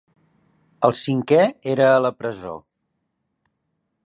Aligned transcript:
El 0.87 0.95
cinquè 1.01 1.41
era 1.75 1.91
a 1.93 2.01
la 2.07 2.13
presó. 2.23 2.57